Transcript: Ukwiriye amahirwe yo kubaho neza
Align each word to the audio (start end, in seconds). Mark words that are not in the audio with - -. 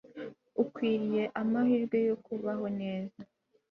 Ukwiriye 0.61 1.23
amahirwe 1.41 1.97
yo 2.09 2.15
kubaho 2.25 2.65
neza 2.79 3.19